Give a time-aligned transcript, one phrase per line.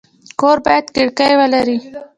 [0.39, 1.77] کور باید کړکۍ ولري